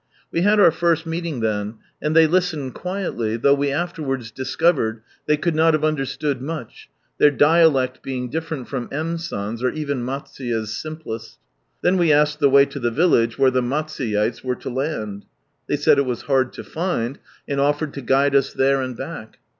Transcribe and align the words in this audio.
We 0.31 0.41
had 0.41 0.59
our 0.59 0.71
first 0.71 1.05
meeting 1.05 1.41
then, 1.41 1.75
and 2.01 2.15
they 2.15 2.25
listened 2.25 2.73
quiedy, 2.73 3.39
though 3.39 3.53
we 3.53 3.69
afterwards 3.71 4.31
discovered 4.31 5.03
they 5.27 5.37
could 5.37 5.53
not 5.53 5.75
have 5.75 5.83
understood 5.83 6.41
much, 6.41 6.89
their 7.19 7.29
dialect 7.29 8.01
being 8.01 8.27
difl^erent 8.31 8.65
from 8.65 8.87
NL 8.89 9.19
San's, 9.19 9.61
or 9.61 9.69
even 9.69 10.03
Matsuye's 10.03 10.75
simplest. 10.75 11.37
Then 11.83 11.97
we 11.99 12.11
asked 12.11 12.39
the 12.39 12.49
way 12.49 12.65
to 12.65 12.79
the 12.79 12.89
village 12.89 13.37
where 13.37 13.51
the 13.51 13.61
Matsuyeites 13.61 14.43
were 14.43 14.55
to 14.55 14.71
land. 14.71 15.25
They 15.67 15.75
said 15.77 15.99
it 15.99 16.07
was 16.07 16.23
hard 16.23 16.51
to 16.53 16.63
find, 16.63 17.19
and 17.47 17.59
offered 17.61 17.93
to 17.93 18.01
guide 18.01 18.35
us 18.35 18.53
there 18.53 18.81
and 18.81 18.97
back. 18.97 19.37